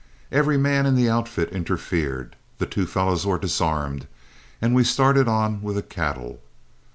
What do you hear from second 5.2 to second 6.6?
on with the cattle.